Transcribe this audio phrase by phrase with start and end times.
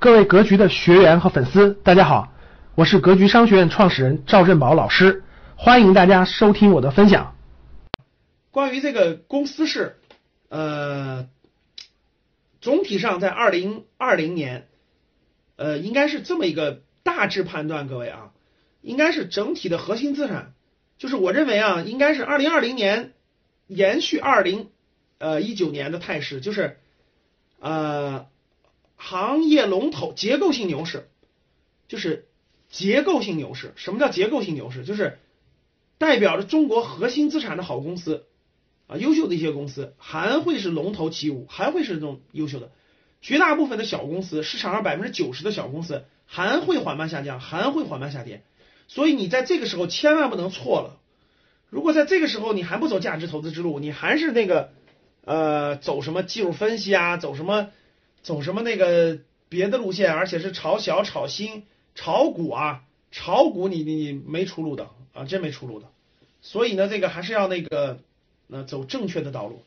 [0.00, 2.32] 各位格局的学员和粉丝，大家好，
[2.76, 5.24] 我是格局商学院创始人赵振宝老师，
[5.56, 7.34] 欢迎大家收听我的分享。
[8.52, 9.96] 关于这个公司是，
[10.50, 11.28] 呃，
[12.60, 14.68] 总体上在二零二零年，
[15.56, 18.30] 呃，应该是这么一个大致判断，各位啊，
[18.82, 20.52] 应该是整体的核心资产，
[20.98, 23.14] 就是我认为啊，应该是二零二零年
[23.66, 24.70] 延续二零
[25.18, 26.78] 呃一九年的态势，就是
[27.58, 28.26] 呃。
[28.98, 31.08] 行业龙头结构性牛市，
[31.86, 32.26] 就是
[32.68, 33.72] 结构性牛市。
[33.76, 34.84] 什么叫结构性牛市？
[34.84, 35.18] 就是
[35.96, 38.26] 代表着中国核心资产的好公司
[38.88, 42.70] 啊，优秀的一些公司还会是龙头起舞，还会是这种优秀的。
[43.22, 48.42] 绝大部分的小公司，市场上百分之九十的小公司还会缓慢下降，还会缓慢下跌。
[48.88, 51.00] 所以你在这个时候千万不能错了。
[51.70, 54.72] 如果在这个时候你还不走价值投资之路，你还是那个
[55.24, 57.70] 呃走什么技术分析啊，走什么？
[58.28, 61.64] 走什么那个别的路线，而且是炒小、炒新、
[61.94, 65.88] 炒股啊，炒股你你没出路的啊，真没出路的。
[66.42, 68.00] 所以呢，这个还是要那个
[68.46, 69.62] 那走正确的道路，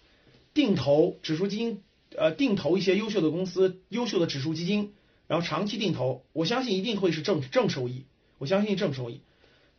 [0.53, 1.81] 定投指数基金，
[2.16, 4.93] 呃，定投一些优秀的公司、优秀的指数基金，
[5.25, 8.05] 然后长期定投，我相信一定会是正正收益，
[8.38, 9.21] 我相信正收益。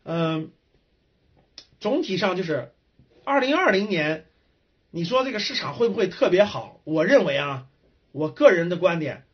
[0.03, 0.51] 嗯，
[1.79, 2.73] 总体上就是
[3.23, 4.27] 二零二零年，
[4.91, 6.81] 你说这个市场会不会特别好？
[6.83, 7.69] 我认为啊。
[8.13, 9.25] 我个人的观点，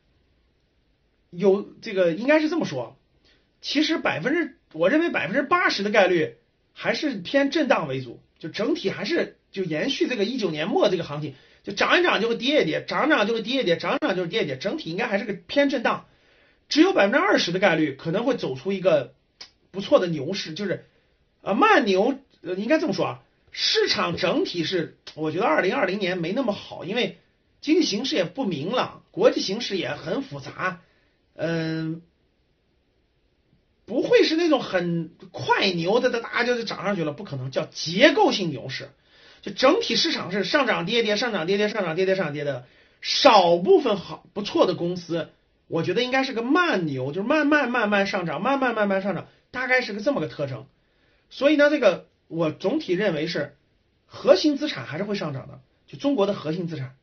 [1.31, 2.97] 有这个应该是这么说，
[3.61, 6.37] 其实百分之我认为百分之八十的概率
[6.73, 16.07] 还是偏震荡为主，就整体还是就延续这个一九年末这个行情，就涨一涨就会跌一跌，涨一涨就会跌一跌，涨一涨就是跌一跌，整体应该还是个偏震荡，
[16.69, 19.13] 只有百分之二十的概率可能会走出一个
[19.73, 20.87] 不错的牛市，就是
[21.43, 27.19] 啊慢牛呃，应该这么说啊，市场整体是我觉得二零二零年没那么好，因为。
[27.61, 30.81] 经济形势也不明朗，国际形势也很复杂，
[31.35, 32.03] 嗯，
[33.85, 38.91] 不会是那种很快牛的，大家就涨上去了，不可能叫结构性牛市，
[39.43, 42.67] 就整体市场是上涨跌跌，上涨跌跌，上涨跌跌，上涨跌的，
[43.01, 45.31] 少部分好不错的公司，
[45.67, 50.67] 我觉得应该是个慢牛，就是慢慢慢慢上涨，慢慢慢慢上涨，大概是个这么个特征。
[51.29, 53.57] 所以呢，这个我总体认为是
[54.07, 56.95] 核心资产还是会上涨的，就中国的核心资产。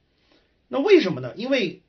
[0.67, 1.33] 那为什么呢？
[1.35, 1.81] 因为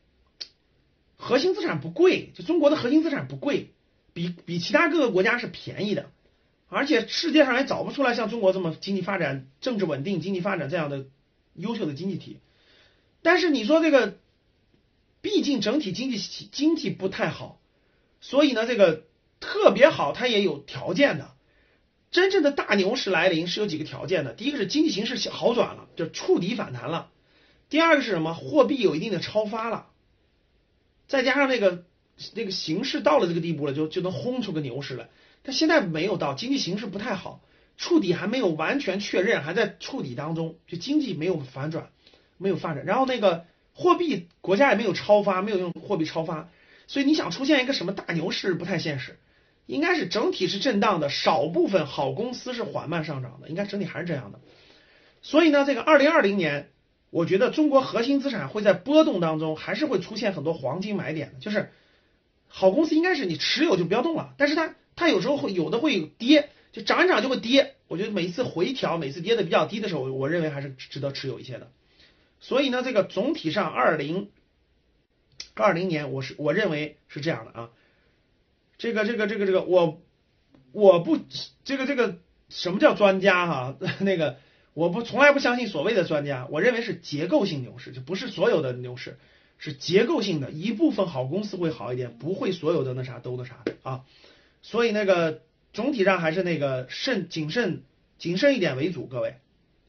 [1.16, 3.70] 核心资产不贵，就中国的核心资产不贵，
[4.12, 6.10] 比比其他各个国家是便宜的，
[6.68, 11.06] 而且世界上也找不出来像中国这么经济发展、政治稳定、经济发展这样的
[11.54, 12.38] 优秀的经济体。
[13.22, 14.18] 但是你说这个，
[15.20, 16.18] 毕竟整体经济
[16.52, 17.58] 经济不太好，
[18.20, 19.04] 所以呢，这个
[19.40, 21.32] 特别好它也有条件的。
[22.12, 27.10] 真正的大牛市来临是有几个条件的，第一个是经济形势好转了，就触底反弹了。
[27.68, 28.32] 第二个是什么？
[28.32, 29.88] 货币有一定的超发了，
[31.08, 31.84] 再加上那个
[32.34, 35.08] 那个形势到了这个地步了，就就能轰出个牛市来。
[35.42, 37.40] 但现在没有到，经济形势不太好，
[37.76, 41.90] 触底还没有完全确认，还在触底当中，就经济没有反转，
[42.38, 42.84] 没有发展。
[42.84, 46.48] 然后那个货币国家也没有超发，没有用货币超发，
[46.86, 49.18] 所以你想出现一个什么大牛市不太现实，
[49.66, 54.38] 应该是整体是震荡的，少部分好公司是缓慢上涨的，应该整体还是这样的。
[55.20, 56.70] 所以呢，这个二零二零年。
[57.10, 61.38] 我觉得中国核心资产会在波动当中，还是会出现很多黄金买点的。
[61.38, 61.70] 就是
[62.48, 67.74] 好公司应该是你持有就不要动了，但是它它有时候会有的会跌，就涨一涨就会跌。
[67.88, 71.70] 我觉得每一次回调，每次跌的比较低的时候，我认为还是值得持有一些的。
[72.40, 74.30] 所以呢，这个总体上二零
[75.54, 77.70] 二零年，我是我认为是这样的啊。
[78.78, 80.02] 这个这个这个这个，我
[80.72, 81.18] 我不
[81.64, 82.18] 这个这个
[82.48, 83.76] 什么叫专家哈？
[84.00, 84.38] 那个。
[84.76, 89.16] 我不从来不相信所谓的专家，我认为是结构性牛市，就不是所有的牛市
[89.56, 94.02] 是结构性的，一部分好公司会好一点，不会所有的那啥都那啥啊。
[94.60, 95.40] 所以那个
[95.72, 97.84] 总体上还是那个慎谨慎
[98.18, 99.36] 谨慎一点为主，各位，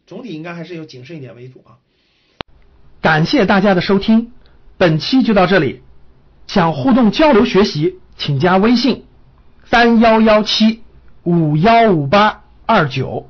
[0.06, 1.84] 总体应该还是有谨慎一点为主啊。
[3.02, 4.32] 感谢大家的收听，
[4.78, 5.82] 本期就到这里。
[6.48, 9.04] 想互动交流学习，请加微信
[9.66, 10.82] 三幺幺七
[11.24, 13.30] 五幺五八二九。